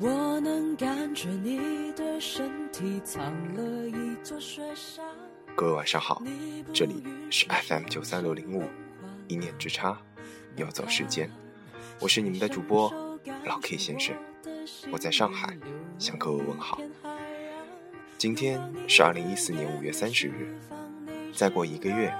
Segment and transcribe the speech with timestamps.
[0.00, 3.22] 我能感觉你的身体藏
[3.54, 5.04] 了一座雪山。
[5.54, 6.22] 各位晚上好，
[6.72, 8.64] 这里是 FM 九三六零五，
[9.28, 10.00] 一念之差，
[10.56, 11.30] 游走时间，
[12.00, 12.90] 我是你们的主播
[13.44, 14.16] 老 K 先生，
[14.90, 15.54] 我在上海
[15.98, 16.80] 向各位问好。
[18.16, 18.58] 今天
[18.88, 20.56] 是二零一四年五月三十日，
[21.34, 22.10] 再过一个月，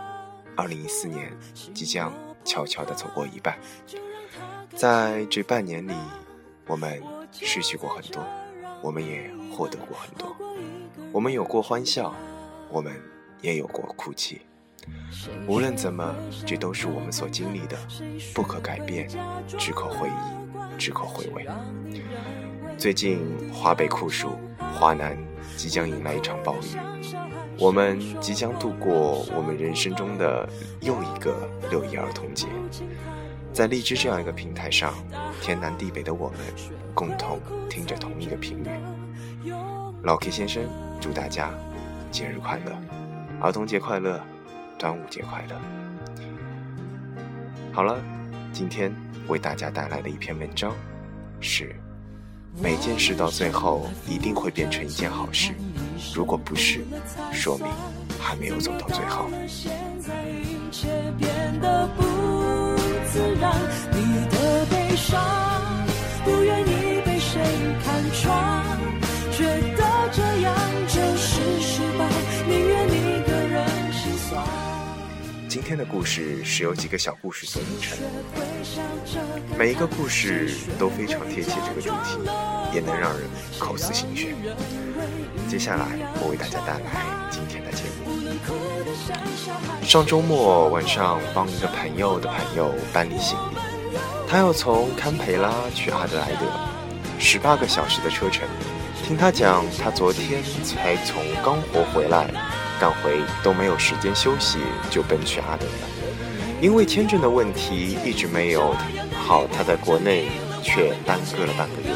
[0.54, 1.34] 二零一四年
[1.72, 2.12] 即将
[2.44, 3.58] 悄悄地走过一半，
[4.76, 5.94] 在这半年里，
[6.66, 7.02] 我们。
[7.32, 8.24] 失去过很多，
[8.82, 10.36] 我们也获得过很多。
[11.12, 12.14] 我们有过欢笑，
[12.70, 12.92] 我们
[13.40, 14.42] 也有过哭泣。
[15.46, 16.14] 无论怎么，
[16.46, 17.76] 这都是我们所经历的，
[18.34, 19.08] 不可改变，
[19.58, 21.46] 只可回忆，只可回味。
[22.78, 23.20] 最近
[23.52, 24.30] 华北酷暑，
[24.72, 25.18] 华南
[25.56, 26.76] 即将迎来一场暴雨，
[27.60, 30.48] 我们即将度过我们人生中的
[30.80, 32.46] 又一个六一儿童节。
[33.52, 34.94] 在荔枝这样一个平台上，
[35.42, 36.38] 天南地北的我们
[36.94, 38.70] 共同听着同一个频率。
[40.02, 40.64] 老 K 先生
[41.02, 41.50] 祝大家
[42.10, 42.72] 节日快乐，
[43.42, 44.18] 儿童节快乐，
[44.78, 45.54] 端午节快乐。
[47.74, 48.02] 好了，
[48.54, 48.90] 今天
[49.28, 50.72] 为大家带来的一篇文章
[51.40, 51.76] 是：
[52.58, 55.52] 每件事到最后一定会变成一件好事，
[56.14, 56.84] 如果不是，
[57.32, 57.66] 说明
[58.18, 59.28] 还没有走到最后。
[75.70, 77.96] 天的故事是由几个小故事组成，
[79.56, 82.28] 每一个故事都非常贴切这个主题，
[82.74, 83.20] 也能让人
[83.56, 84.34] 口似心弦。
[85.48, 85.86] 接下来，
[86.20, 88.10] 我为大家带来今天的节目。
[89.86, 93.96] 上周末晚上，帮一个朋友的朋友搬离行李，
[94.28, 96.46] 他要从堪培拉去阿德莱德，
[97.20, 98.42] 十八个小时的车程。
[99.04, 102.28] 听他讲，他昨天才从刚活回来，
[102.80, 104.58] 赶回都没有时间休息，
[104.90, 105.88] 就奔去阿德了。
[106.60, 108.74] 因为签证的问题，一直没有
[109.14, 110.28] 好，他在国内
[110.62, 111.94] 却耽搁了半个月，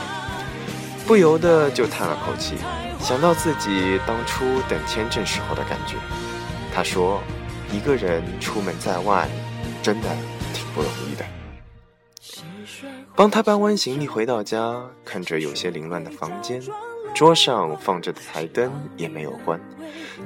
[1.06, 2.56] 不由得就叹了口气，
[3.00, 5.96] 想到自己当初等签证时候的感觉。
[6.74, 7.22] 他说
[7.72, 9.28] ：“一个人出门在外，
[9.82, 10.08] 真的
[10.52, 11.24] 挺不容易的。”
[13.14, 16.60] 帮他搬完行李回到家，看着有些凌乱的房间，
[17.14, 19.58] 桌上放着的台灯也没有关，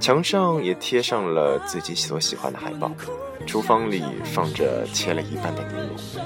[0.00, 2.91] 墙上也贴上了自己所喜欢的海报，
[3.47, 6.22] 厨房里放着切了一半的牛肉，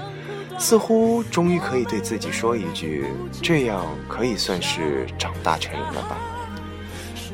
[0.59, 3.05] 似乎终于可以对自己说一句
[3.43, 6.17] ：“这样可以算是长大成人了吧。”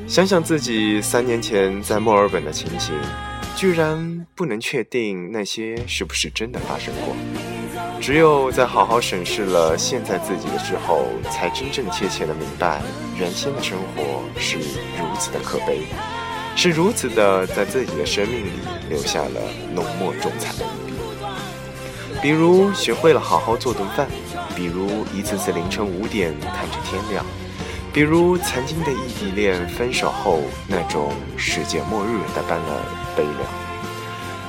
[0.09, 2.99] 想想自己三年前在墨尔本的情形，
[3.55, 7.15] 居然不能确定那些是不是真的发生过。
[8.01, 12.81] 只有在好好审视了现在自己的之后，才真正切切的明白，
[13.19, 15.83] 原先的生活是如此的可悲，
[16.57, 18.51] 是如此的在自己的生命里
[18.89, 19.41] 留下了
[19.75, 20.95] 浓墨重彩的一笔。
[22.23, 24.09] 比如学会了好好做顿饭，
[24.57, 27.25] 比如一次次凌晨五点看着天亮。
[27.93, 32.83] 比如曾经的异地恋分手后那种世界末日的般的
[33.17, 33.68] 悲凉，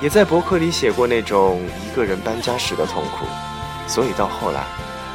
[0.02, 3.26] 也在博客里写过那种一个人搬家时的痛苦。
[3.88, 4.64] 所以到后来，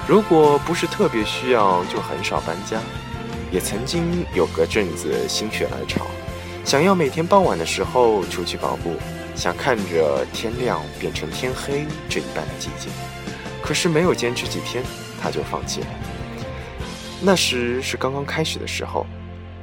[0.08, 2.80] 如果不是特别需要，就很少搬家。
[3.52, 6.04] 也曾经有个阵子心血来潮，
[6.64, 8.96] 想要每天傍晚的时候出去跑步，
[9.36, 12.92] 想看着天亮变成天黑这一般的寂静。
[13.62, 14.82] 可是没有坚持几天，
[15.22, 15.86] 他就放弃了。
[17.22, 19.06] 那时是刚刚开始的时候，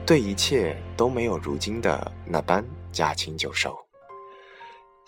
[0.06, 3.78] 对一切都没有如今的那般驾轻就熟。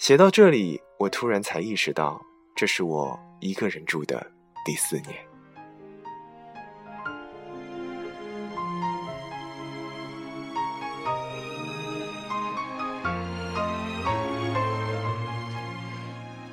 [0.04, 2.22] 写到这里，我突然才意识到，
[2.58, 4.30] 这是我一个人住的
[4.66, 5.16] 第四年。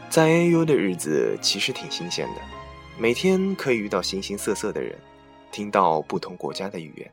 [0.08, 2.40] 在 AU 的日子其实挺新鲜的，
[2.96, 4.96] 每天可以遇到形形色色的人。
[5.50, 7.12] 听到不同国家的语言，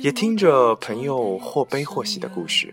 [0.00, 2.72] 也听着朋友或悲或喜的故事，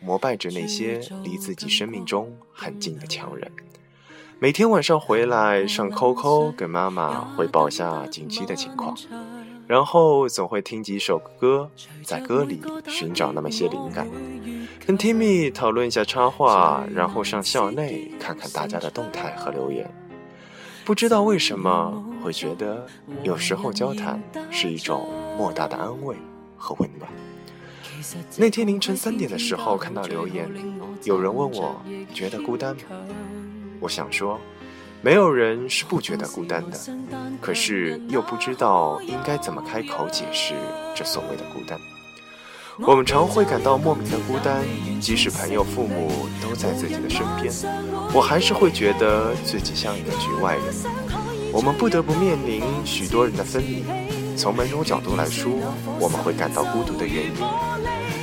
[0.00, 3.50] 膜拜着那些离自己生命中很近的强人。
[4.38, 8.96] 每天晚上回来上 QQ 给妈妈汇报下近期的情况，
[9.66, 11.68] 然后总会听几首歌，
[12.04, 14.06] 在歌里寻找那么些灵感，
[14.86, 19.90] 跟 Timmy 讨论一下插画，然后上校内看看大家的动态和留言。
[20.84, 22.86] 不知道为什么会觉得，
[23.24, 25.06] 有时候交谈是一种
[25.36, 26.16] 莫大的安慰
[26.56, 27.10] 和温暖。
[28.36, 30.48] 那天凌晨三点的时候看到留言，
[31.04, 31.80] 有人问我
[32.12, 32.82] 觉得孤单吗？
[33.80, 34.38] 我想说，
[35.00, 36.78] 没有人是不觉得孤单的，
[37.40, 40.54] 可是又不知道应该怎么开口解释
[40.94, 41.78] 这所谓的孤单。
[42.80, 44.64] 我们常会感到莫名的孤单，
[45.00, 47.52] 即使朋友、父母都在自己的身边，
[48.14, 50.64] 我还是会觉得自己像一个局外人。
[51.52, 53.82] 我们不得不面临许多人的分离。
[54.38, 55.50] 从某种角度来说，
[55.98, 57.32] 我们会感到孤独的原因，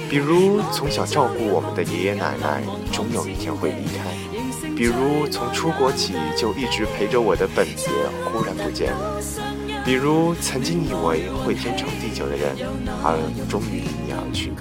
[0.10, 7.90] 比如从小照顾我们的爷爷奶奶，终有一天会离开；比如从出国起就一直陪着我的本子，
[8.32, 9.22] 忽然不见了。
[9.84, 12.56] 比如曾经以为会天长地久的人，
[13.04, 13.20] 而
[13.50, 14.54] 终于离你而去。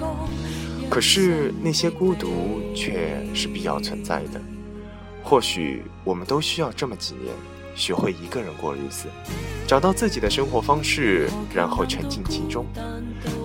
[0.89, 4.41] 可是那些孤独却是必要存在的。
[5.23, 7.33] 或许我们都需要这么几年，
[7.75, 9.07] 学会一个人过日子，
[9.67, 12.65] 找到自己的生活方式，然后沉浸其中。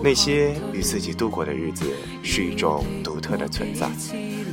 [0.03, 1.85] 那些与自己度过的日子
[2.23, 3.89] 是一种独特的存在，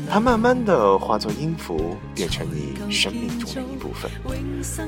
[0.09, 4.09] 它慢慢的化作音符，变成你生命中的一部分。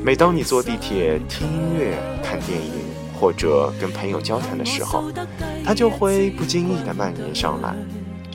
[0.03, 2.73] 每当你坐地铁、听音乐、看电影，
[3.19, 5.11] 或者跟朋友交谈的时候，
[5.63, 7.75] 它就会不经意的蔓延上来。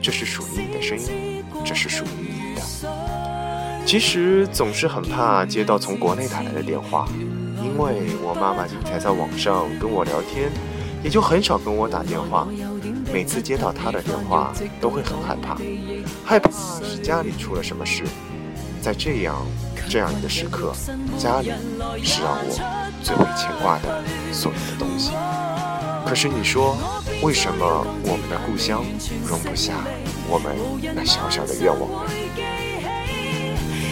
[0.01, 2.34] 这是属于你的声音，这是属于你。
[3.85, 7.07] 其实总是很怕接到从国内打来的电话，
[7.61, 10.51] 因为我妈妈经常在网上跟我聊天，
[11.03, 12.47] 也就很少跟我打电话。
[13.13, 14.51] 每次接到她的电话，
[14.81, 15.55] 都会很害怕，
[16.25, 16.49] 害怕
[16.83, 18.03] 是家里出了什么事。
[18.81, 19.35] 在这样
[19.87, 20.73] 这样一个时刻，
[21.17, 21.51] 家里
[22.03, 24.03] 是让我最为牵挂的
[24.33, 25.11] 所有的东西。
[26.07, 26.75] 可是你说，
[27.21, 28.83] 为什么我们的故乡
[29.27, 29.73] 容不下
[30.27, 30.55] 我们
[30.95, 32.11] 那小小的愿望呢？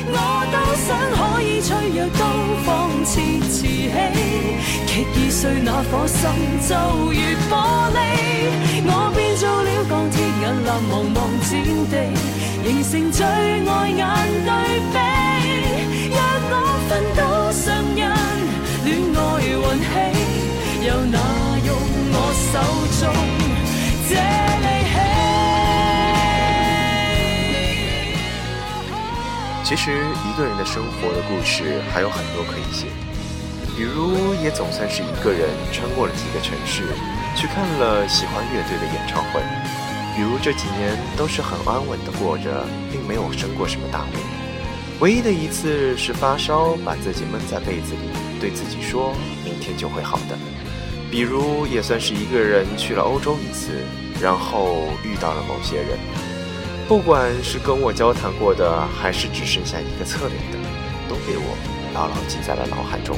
[0.07, 0.17] 我
[0.51, 0.55] 都
[0.85, 2.21] 想可以脆弱到
[2.65, 2.67] 放
[3.05, 3.11] 肆
[3.49, 3.91] 瓷器，
[4.87, 6.19] 极易碎那颗心
[6.67, 7.15] 就如
[7.49, 7.51] 玻
[7.93, 7.97] 璃。
[8.85, 11.17] 我变做了钢铁银蓝茫茫
[11.47, 11.51] 战
[11.89, 11.93] 地，
[12.83, 14.01] 形成最爱眼
[14.45, 14.49] 对
[14.93, 14.95] 比。
[16.09, 16.17] 若
[16.51, 16.53] 我
[16.87, 17.21] 分到
[17.51, 17.63] 上
[17.95, 18.01] 人，
[18.85, 19.85] 恋爱运气，
[20.85, 21.17] 又哪
[21.65, 21.69] 用
[22.11, 22.15] 我
[22.51, 22.53] 手
[22.99, 23.01] 中
[24.09, 24.11] 这
[29.63, 29.91] 其实
[30.27, 32.87] 一个人的生活的故事还有很多可以写，
[33.77, 36.83] 比如也总算是一个人穿过了几个城市，
[37.33, 39.41] 去看了喜欢乐队的演唱会。
[40.15, 44.19] 比如这几年都是很安稳的过着，并没有生过什么大病。
[44.99, 48.11] 唯一的一次是发烧，把自己闷在被子里，
[48.41, 50.37] 对自己说明天就会好的。
[51.09, 53.71] 比如也算是一个人去了欧洲一次，
[54.21, 55.97] 然后遇到了某些人。
[56.87, 60.57] 不管是跟我交谈过的，还是只剩下一个侧脸的，
[61.09, 61.57] 都给我
[61.93, 63.17] 牢牢记在了脑海中。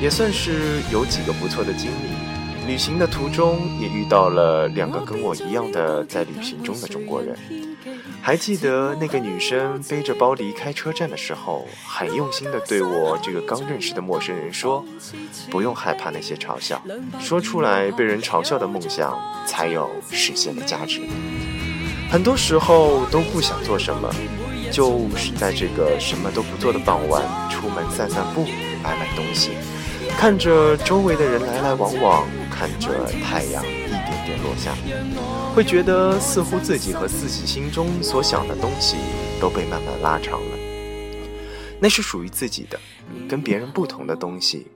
[0.00, 2.66] 也算是有几个不错的经历。
[2.66, 7.36] 旅行的途中也遇到了两个跟我一样的在旅行中的中国人。
[8.22, 14.84] 还记得那个女生背着包离开车站的时候，很用心的对我这个刚认识的陌生人说
[15.50, 16.80] ：“不用害怕那些嘲笑，
[17.18, 21.00] 说出来被人嘲笑的梦想才有实现的价值。”
[22.10, 24.12] 很多时候都不想做什么，
[24.72, 28.44] 就是在这个什么都不做的傍晚，出门散散步，
[28.82, 29.52] 买买东西，
[30.18, 34.74] 看着周围的人来来往往，看着太阳一点点落下，
[35.54, 38.96] 会觉得似乎自己和自己心中所想的东西
[39.40, 40.56] 都被慢慢拉长了。
[41.78, 42.76] 那是属于自己的，
[43.28, 44.66] 跟别人不同的东西，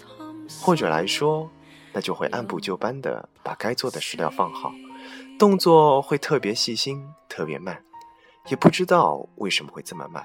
[0.60, 1.50] 或者来说，
[1.92, 4.72] 那就会按部就班的把该做的事料放好。
[5.36, 7.82] 动作会特别细心，特别慢，
[8.48, 10.24] 也不知道为什么会这么慢，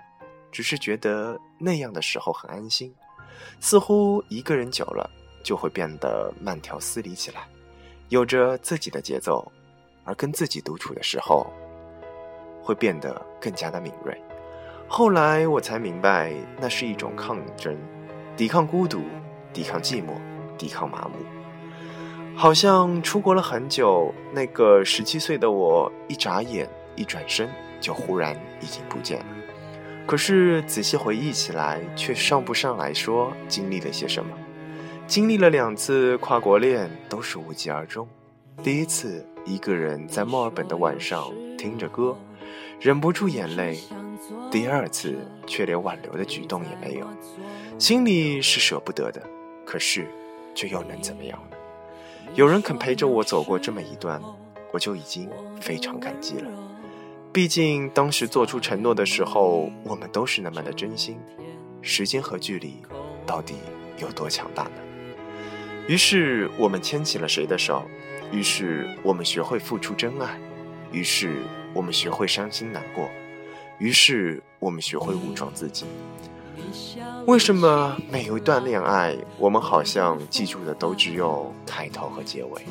[0.51, 2.93] 只是觉得那样的时候很安心，
[3.59, 5.09] 似乎一个人久了
[5.43, 7.47] 就会变得慢条斯理起来，
[8.09, 9.51] 有着自己的节奏，
[10.03, 11.47] 而跟自己独处的时候，
[12.61, 14.15] 会变得更加的敏锐。
[14.87, 17.75] 后来我才明白，那是一种抗争，
[18.37, 19.01] 抵抗孤独，
[19.51, 20.13] 抵抗寂寞，
[20.55, 21.38] 抵抗麻木。
[22.39, 27.49] 好像出国了很久，那个十七岁的我，一眨眼，一转身，
[27.81, 29.25] 就忽然已经不见了。
[30.07, 34.31] 可是仔细回忆起来，却上不上来说经历了些什么。
[35.05, 38.07] 经历了两次跨国恋，都是无疾而终。
[38.63, 42.17] 第一次一个人在墨尔本的晚上听着歌，
[42.79, 43.75] 忍不住眼泪；
[44.49, 47.07] 第二次却连挽留的举动也没有，
[47.77, 49.21] 心里是舍不得的，
[49.65, 50.07] 可是
[50.55, 51.37] 却又能怎么样？
[52.35, 54.21] 有人肯陪着我走过这么一段，
[54.71, 56.49] 我就已经非常感激了。
[57.33, 61.19] 毕竟当时做出承诺的时候，我们都是那么的真心。
[61.81, 62.81] 时间和距离
[63.25, 63.55] 到底
[63.97, 64.71] 有多强大呢？
[65.87, 67.83] 于是我们牵起了谁的手？
[68.31, 70.39] 于是我们学会付出真爱。
[70.91, 71.41] 于是
[71.73, 73.09] 我们学会伤心难过。
[73.79, 75.85] 于是我们学会武装自己。
[77.25, 82.65] 为什么每一段恋爱，我们好像记住的都只有开头和结尾？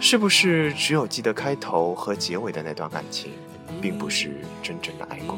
[0.00, 3.32] 是不是只有记得开头和结尾的那段感情，
[3.80, 5.36] 并不是真正的爱过？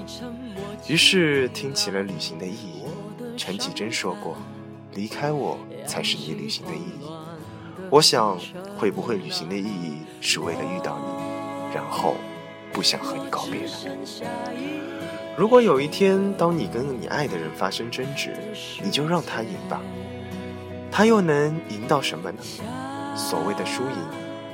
[0.86, 2.82] 于是听起了旅行的意义。
[3.36, 4.36] 陈绮贞说过
[4.94, 7.06] ：“离开我，才是你旅行的意义。”
[7.90, 8.38] 我想，
[8.78, 12.14] 会不会旅行的意义是为了遇到你，然后
[12.72, 14.85] 不想和你告别呢？
[15.36, 18.34] 如果有一天，当你跟你爱的人发生争执，
[18.82, 19.82] 你就让他赢吧，
[20.90, 22.38] 他又能赢到什么呢？
[23.14, 23.96] 所谓的输赢，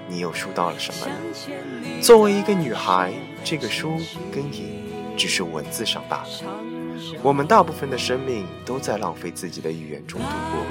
[0.09, 1.13] 你又输到了什么呢？
[2.01, 3.13] 作为一个女孩，
[3.45, 3.97] 这个输
[4.33, 4.83] 跟赢
[5.17, 6.29] 只是文字上罢了。
[7.23, 10.65] 我们大部分的生命都在浪费自己的语言中度过。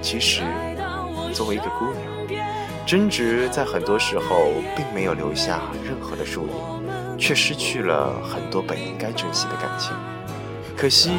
[0.00, 0.42] 其实。
[1.32, 2.44] 作为一个姑娘，
[2.84, 6.89] 争执在很多时候并没有留下任何的输赢，
[7.20, 9.92] 却失去了很多本应该珍惜的感情。
[10.76, 11.12] 可惜，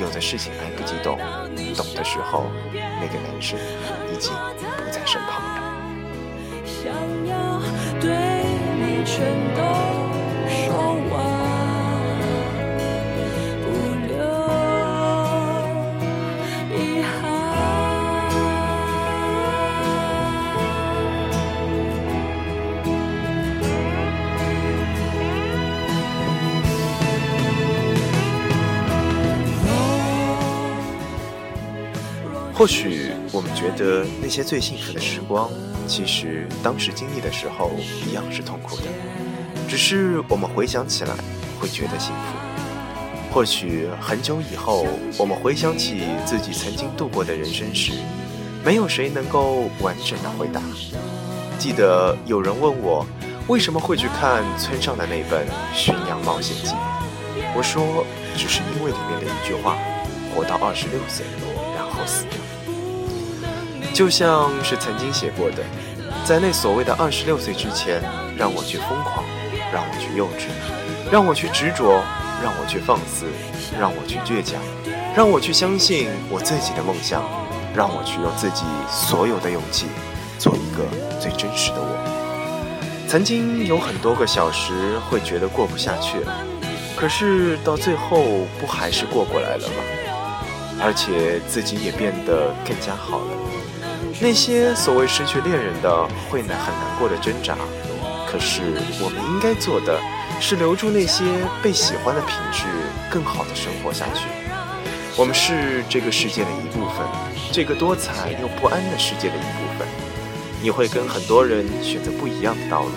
[0.00, 1.16] 有的事情来不及懂，
[1.76, 3.56] 懂的时候，那个男生
[4.12, 4.32] 已经
[4.76, 5.62] 不在身旁了。
[6.66, 6.92] 想
[7.26, 7.60] 要
[8.00, 8.10] 对
[8.76, 9.22] 你全
[9.54, 9.62] 都
[32.58, 35.50] 或许我们觉得那些最幸福的时光，
[35.86, 37.70] 其实当时经历的时候
[38.08, 38.84] 一样是痛苦的，
[39.68, 41.14] 只是我们回想起来
[41.60, 43.30] 会觉得幸福。
[43.30, 44.86] 或许很久以后，
[45.18, 47.92] 我们回想起自己曾经度过的人生时，
[48.64, 50.62] 没有谁能够完整的回答。
[51.58, 53.04] 记得有人问我
[53.48, 56.70] 为什么会去看村上的那本《驯羊冒险记》，
[57.54, 58.02] 我说
[58.34, 59.76] 只是因为里面的一句话：
[60.34, 61.26] 活到二十六岁，
[61.76, 62.45] 然后死掉。
[63.96, 65.62] 就像是曾经写过的，
[66.22, 68.02] 在那所谓的二十六岁之前，
[68.36, 69.24] 让我去疯狂，
[69.72, 70.48] 让我去幼稚，
[71.10, 72.04] 让我去执着，
[72.42, 73.24] 让我去放肆，
[73.80, 74.60] 让我去倔强，
[75.16, 77.22] 让我去相信我自己的梦想，
[77.74, 79.86] 让我去用自己所有的勇气，
[80.38, 80.84] 做一个
[81.18, 83.06] 最真实的我。
[83.08, 86.36] 曾经有很多个小时会觉得过不下去了，
[86.94, 89.82] 可是到最后不还是过过来了吗？
[90.82, 93.45] 而且自己也变得更加好了。
[94.18, 97.54] 那些所谓失去恋人的会难很难过的挣扎，
[98.26, 98.62] 可是
[99.02, 100.00] 我们应该做的
[100.40, 101.24] 是留住那些
[101.62, 102.64] 被喜欢的品质，
[103.10, 104.26] 更好的生活下去。
[105.18, 107.06] 我们是这个世界的一部分，
[107.52, 109.86] 这个多彩又不安的世界的一部分。
[110.62, 112.90] 你会跟很多人选择不一样的道路，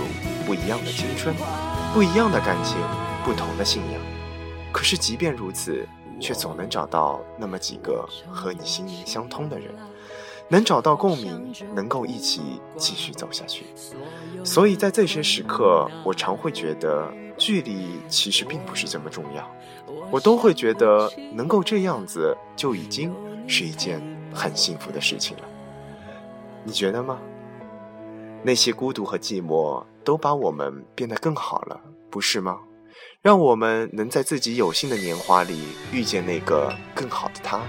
[0.45, 1.35] 不一样的青春，
[1.93, 2.77] 不一样的感情，
[3.25, 4.01] 不同的信仰。
[4.71, 5.85] 可是即便如此，
[6.19, 9.67] 却总能找到那么几个和你心灵相通的人。
[10.49, 12.41] 能找到共鸣，能够一起
[12.75, 13.65] 继续走下去。
[14.43, 19.47] 所以在这些时刻，我常会觉得距离其实并不是这么重要。
[20.11, 23.13] 我都会觉得能够这样子就已经
[23.47, 24.01] 是一件
[24.33, 25.43] 很幸福的事情了。
[26.63, 27.19] 你觉得吗？
[28.41, 31.79] 那些孤独和寂寞都把我们变得更好了，
[32.09, 32.57] 不是吗？
[33.21, 35.59] 让我们能在自己有幸的年华里
[35.91, 37.61] 遇见那个更好的他。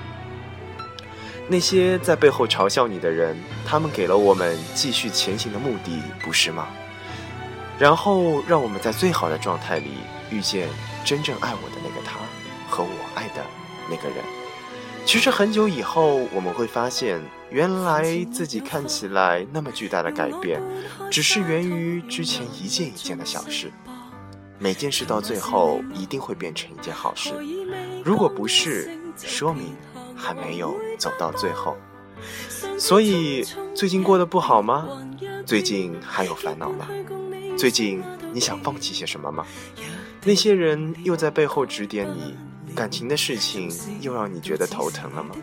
[1.50, 6.68] 那些在背后嘲笑你的人，他们给了我们继续前行的目的，不是吗？
[7.76, 9.90] 然后让我们在最好的状态里
[10.30, 10.68] 遇见
[11.04, 12.20] 真正爱我的那个他，
[12.68, 13.44] 和我爱的
[13.90, 14.18] 那个人。
[15.04, 20.62] 其实很久以后，我们会发现，原来自己看起来那么巨大的改变，
[21.10, 23.72] 只是源于之前一件一件的小事。
[24.60, 27.32] 每件事到最后一定会变成一件好事。
[28.04, 29.74] 如果不是，说明。
[30.20, 31.76] 还没有走到最后，
[32.78, 34.86] 所以最近过得不好吗？
[35.46, 36.86] 最近还有烦恼吗？
[37.56, 39.44] 最近你想放弃些什么吗？
[40.22, 42.36] 那些人又在背后指点你，
[42.74, 45.34] 感情的事情又让你觉得头疼了吗？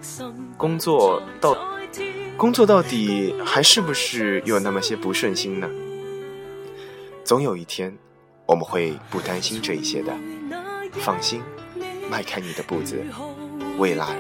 [0.56, 1.58] 工作到
[2.38, 5.68] 工作到底还是不是有那么些不顺心呢？
[7.24, 7.98] 总有一天，
[8.46, 10.14] 我们会不担心这一些的。
[10.94, 11.42] 放心，
[12.10, 13.04] 迈开你的步子，
[13.78, 14.16] 未来。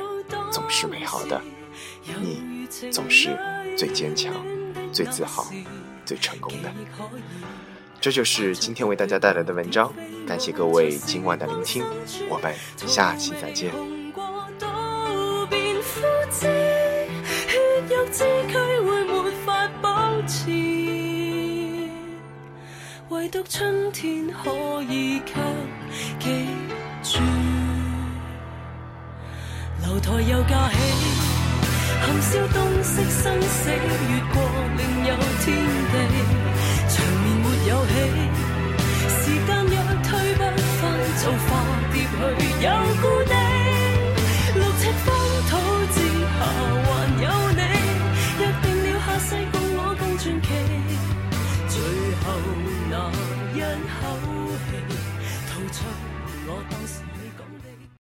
[0.51, 1.42] 总是美好的，
[2.20, 3.38] 你总是
[3.77, 4.34] 最坚强、
[4.92, 5.46] 最自豪、
[6.06, 6.72] 最成功的。
[8.00, 9.92] 这就是今天为大家带来的文章，
[10.27, 11.84] 感谢各位今晚的聆听，
[12.30, 12.54] 我们
[12.86, 13.74] 下期再见。
[29.86, 30.78] 楼台又架起，
[32.02, 34.36] 含笑东昔生死越过
[34.78, 35.46] 另有天
[35.92, 35.94] 地，
[36.90, 37.92] 长眠没有起，
[39.10, 40.42] 时间若推不
[40.80, 40.82] 翻
[41.22, 41.48] 就化
[41.94, 42.68] 蝶去，有
[43.02, 43.47] 孤单。